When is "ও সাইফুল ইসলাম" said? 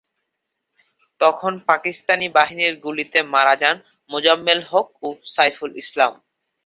5.01-6.13